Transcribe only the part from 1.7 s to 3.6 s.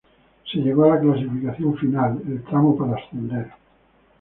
final, el tramo para ascender.